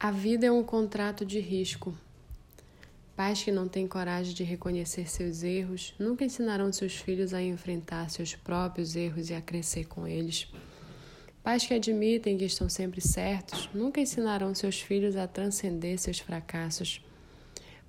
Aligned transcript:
A 0.00 0.12
vida 0.12 0.46
é 0.46 0.52
um 0.52 0.62
contrato 0.62 1.26
de 1.26 1.40
risco. 1.40 1.92
Pais 3.16 3.42
que 3.42 3.50
não 3.50 3.66
têm 3.66 3.88
coragem 3.88 4.32
de 4.32 4.44
reconhecer 4.44 5.10
seus 5.10 5.42
erros 5.42 5.92
nunca 5.98 6.24
ensinarão 6.24 6.72
seus 6.72 6.94
filhos 6.94 7.34
a 7.34 7.42
enfrentar 7.42 8.08
seus 8.08 8.32
próprios 8.32 8.94
erros 8.94 9.28
e 9.28 9.34
a 9.34 9.40
crescer 9.42 9.86
com 9.86 10.06
eles. 10.06 10.46
Pais 11.42 11.66
que 11.66 11.74
admitem 11.74 12.38
que 12.38 12.44
estão 12.44 12.68
sempre 12.68 13.00
certos 13.00 13.68
nunca 13.74 14.00
ensinarão 14.00 14.54
seus 14.54 14.80
filhos 14.80 15.16
a 15.16 15.26
transcender 15.26 15.98
seus 15.98 16.20
fracassos. 16.20 17.04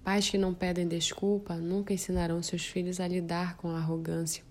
Pais 0.03 0.27
que 0.27 0.37
não 0.39 0.51
pedem 0.51 0.87
desculpa 0.87 1.57
nunca 1.57 1.93
ensinarão 1.93 2.41
seus 2.41 2.65
filhos 2.65 2.99
a 2.99 3.07
lidar 3.07 3.55
com 3.55 3.69
a 3.69 3.77
arrogância. 3.77 4.43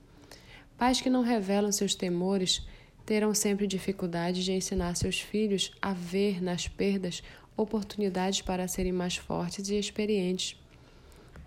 Pais 0.76 1.00
que 1.00 1.10
não 1.10 1.22
revelam 1.22 1.72
seus 1.72 1.96
temores 1.96 2.64
terão 3.08 3.32
sempre 3.32 3.66
dificuldade 3.66 4.44
de 4.44 4.52
ensinar 4.52 4.94
seus 4.94 5.18
filhos 5.18 5.72
a 5.80 5.94
ver 5.94 6.42
nas 6.42 6.68
perdas 6.68 7.22
oportunidades 7.56 8.42
para 8.42 8.68
serem 8.68 8.92
mais 8.92 9.16
fortes 9.16 9.70
e 9.70 9.78
experientes. 9.78 10.60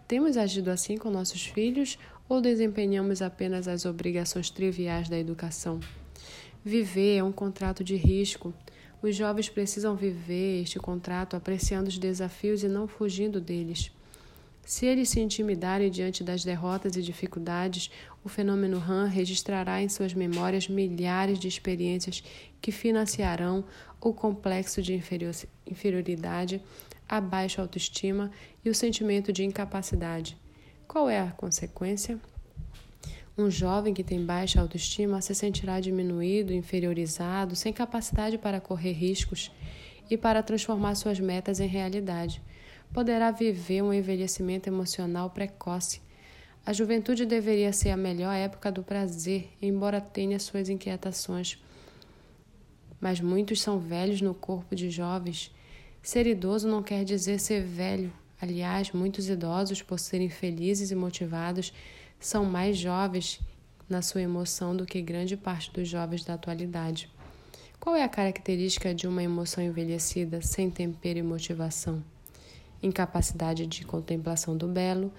Temos 0.07 0.37
agido 0.37 0.71
assim 0.71 0.97
com 0.97 1.11
nossos 1.11 1.45
filhos 1.45 1.99
ou 2.27 2.41
desempenhamos 2.41 3.21
apenas 3.21 3.67
as 3.67 3.85
obrigações 3.85 4.49
triviais 4.49 5.07
da 5.07 5.19
educação? 5.19 5.79
Viver 6.65 7.17
é 7.17 7.23
um 7.23 7.31
contrato 7.31 7.83
de 7.83 7.95
risco. 7.95 8.51
Os 8.99 9.15
jovens 9.15 9.47
precisam 9.47 9.95
viver 9.95 10.63
este 10.63 10.79
contrato 10.79 11.35
apreciando 11.35 11.89
os 11.89 11.97
desafios 11.99 12.63
e 12.63 12.67
não 12.67 12.87
fugindo 12.87 13.39
deles. 13.39 13.91
Se 14.65 14.85
eles 14.85 15.09
se 15.09 15.19
intimidarem 15.19 15.89
diante 15.89 16.23
das 16.23 16.43
derrotas 16.43 16.95
e 16.95 17.01
dificuldades, 17.01 17.89
o 18.23 18.29
fenômeno 18.29 18.77
RAM 18.77 19.05
registrará 19.05 19.81
em 19.81 19.89
suas 19.89 20.13
memórias 20.13 20.67
milhares 20.67 21.39
de 21.39 21.47
experiências 21.47 22.23
que 22.61 22.71
financiarão 22.71 23.65
o 23.99 24.13
complexo 24.13 24.81
de 24.81 24.93
inferioridade, 25.65 26.61
a 27.09 27.19
baixa 27.19 27.61
autoestima 27.61 28.31
e 28.63 28.69
o 28.69 28.75
sentimento 28.75 29.33
de 29.33 29.43
incapacidade. 29.43 30.37
Qual 30.87 31.09
é 31.09 31.19
a 31.19 31.31
consequência? 31.31 32.19
Um 33.37 33.49
jovem 33.49 33.93
que 33.93 34.03
tem 34.03 34.23
baixa 34.23 34.61
autoestima 34.61 35.21
se 35.21 35.33
sentirá 35.33 35.79
diminuído, 35.79 36.53
inferiorizado, 36.53 37.55
sem 37.55 37.73
capacidade 37.73 38.37
para 38.37 38.61
correr 38.61 38.91
riscos 38.91 39.51
e 40.09 40.15
para 40.17 40.43
transformar 40.43 40.95
suas 40.95 41.19
metas 41.19 41.59
em 41.59 41.67
realidade 41.67 42.41
poderá 42.93 43.31
viver 43.31 43.81
um 43.81 43.93
envelhecimento 43.93 44.67
emocional 44.67 45.29
precoce. 45.29 46.01
A 46.65 46.73
juventude 46.73 47.25
deveria 47.25 47.73
ser 47.73 47.89
a 47.89 47.97
melhor 47.97 48.33
época 48.33 48.71
do 48.71 48.83
prazer, 48.83 49.49
embora 49.61 49.99
tenha 49.99 50.39
suas 50.39 50.69
inquietações. 50.69 51.57
Mas 52.99 53.19
muitos 53.19 53.61
são 53.61 53.79
velhos 53.79 54.21
no 54.21 54.33
corpo 54.33 54.75
de 54.75 54.89
jovens. 54.89 55.51
Ser 56.03 56.27
idoso 56.27 56.67
não 56.67 56.83
quer 56.83 57.03
dizer 57.03 57.39
ser 57.39 57.63
velho. 57.63 58.13
Aliás, 58.39 58.91
muitos 58.91 59.29
idosos, 59.29 59.81
por 59.81 59.99
serem 59.99 60.29
felizes 60.29 60.91
e 60.91 60.95
motivados, 60.95 61.73
são 62.19 62.45
mais 62.45 62.77
jovens 62.77 63.39
na 63.89 64.01
sua 64.01 64.21
emoção 64.21 64.75
do 64.75 64.85
que 64.85 65.01
grande 65.01 65.35
parte 65.35 65.71
dos 65.71 65.87
jovens 65.87 66.23
da 66.23 66.35
atualidade. 66.35 67.09
Qual 67.79 67.95
é 67.95 68.03
a 68.03 68.09
característica 68.09 68.93
de 68.93 69.07
uma 69.07 69.23
emoção 69.23 69.63
envelhecida 69.63 70.41
sem 70.41 70.69
tempero 70.69 71.17
e 71.17 71.23
motivação? 71.23 72.03
Incapacidade 72.81 73.67
de 73.67 73.85
contemplação 73.85 74.57
do 74.57 74.67
belo 74.67 75.11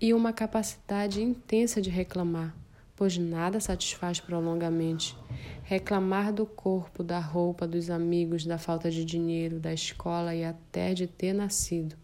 e 0.00 0.12
uma 0.12 0.32
capacidade 0.32 1.22
intensa 1.22 1.80
de 1.80 1.88
reclamar, 1.88 2.54
pois 2.96 3.16
nada 3.16 3.60
satisfaz 3.60 4.20
prolongamente. 4.20 5.16
Reclamar 5.62 6.32
do 6.32 6.44
corpo, 6.44 7.02
da 7.02 7.18
roupa, 7.18 7.66
dos 7.66 7.88
amigos, 7.88 8.44
da 8.44 8.58
falta 8.58 8.90
de 8.90 9.04
dinheiro, 9.04 9.60
da 9.60 9.72
escola 9.72 10.34
e 10.34 10.44
até 10.44 10.92
de 10.92 11.06
ter 11.06 11.32
nascido. 11.32 11.96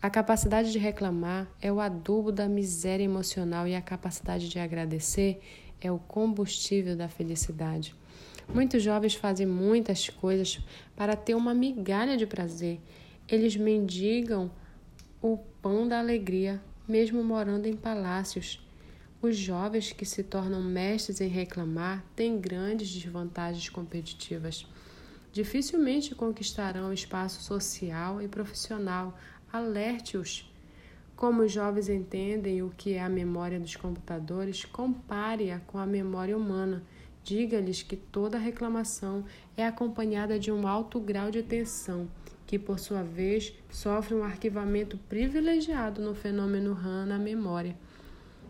A 0.00 0.08
capacidade 0.08 0.70
de 0.70 0.78
reclamar 0.78 1.48
é 1.60 1.72
o 1.72 1.80
adubo 1.80 2.30
da 2.30 2.48
miséria 2.48 3.02
emocional 3.02 3.66
e 3.66 3.74
a 3.74 3.82
capacidade 3.82 4.48
de 4.48 4.60
agradecer 4.60 5.40
é 5.80 5.90
o 5.90 5.98
combustível 5.98 6.96
da 6.96 7.08
felicidade. 7.08 7.94
Muitos 8.52 8.82
jovens 8.82 9.14
fazem 9.14 9.46
muitas 9.46 10.08
coisas 10.08 10.60
para 10.96 11.16
ter 11.16 11.34
uma 11.34 11.52
migalha 11.52 12.16
de 12.16 12.26
prazer 12.26 12.80
eles 13.28 13.56
mendigam 13.56 14.50
o 15.20 15.36
pão 15.60 15.86
da 15.86 15.98
alegria, 15.98 16.62
mesmo 16.88 17.22
morando 17.22 17.66
em 17.66 17.76
palácios. 17.76 18.66
Os 19.20 19.36
jovens 19.36 19.92
que 19.92 20.06
se 20.06 20.22
tornam 20.22 20.62
mestres 20.62 21.20
em 21.20 21.28
reclamar 21.28 22.02
têm 22.16 22.40
grandes 22.40 22.90
desvantagens 22.90 23.68
competitivas. 23.68 24.66
Dificilmente 25.30 26.14
conquistarão 26.14 26.90
espaço 26.90 27.42
social 27.42 28.22
e 28.22 28.28
profissional. 28.28 29.18
Alerte-os. 29.52 30.50
Como 31.14 31.42
os 31.42 31.52
jovens 31.52 31.88
entendem 31.90 32.62
o 32.62 32.70
que 32.70 32.94
é 32.94 33.02
a 33.02 33.08
memória 33.10 33.60
dos 33.60 33.76
computadores, 33.76 34.64
compare-a 34.64 35.58
com 35.60 35.76
a 35.76 35.84
memória 35.84 36.36
humana. 36.36 36.82
Diga-lhes 37.22 37.82
que 37.82 37.96
toda 37.96 38.38
reclamação 38.38 39.24
é 39.54 39.66
acompanhada 39.66 40.38
de 40.38 40.50
um 40.50 40.66
alto 40.66 40.98
grau 40.98 41.30
de 41.30 41.42
tensão 41.42 42.08
que 42.48 42.58
por 42.58 42.78
sua 42.78 43.02
vez 43.02 43.52
sofre 43.70 44.14
um 44.14 44.24
arquivamento 44.24 44.96
privilegiado 45.06 46.00
no 46.00 46.14
fenômeno 46.14 46.72
RAM 46.72 47.04
na 47.04 47.18
memória, 47.18 47.76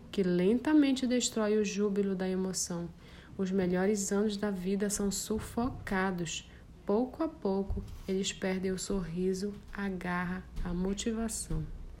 que 0.09 0.23
lentamente 0.23 1.05
destrói 1.05 1.57
o 1.57 1.65
júbilo 1.65 2.15
da 2.15 2.27
emoção. 2.27 2.87
Os 3.37 3.51
melhores 3.51 4.13
anos 4.13 4.37
da 4.37 4.49
vida 4.49 4.89
são 4.89 5.11
sufocados. 5.11 6.49
Pouco 6.85 7.21
a 7.23 7.27
pouco, 7.27 7.83
eles 8.07 8.31
perdem 8.31 8.71
o 8.71 8.79
sorriso, 8.79 9.53
a 9.73 9.89
garra, 9.89 10.45
a 10.63 10.73
motivação. 10.73 11.61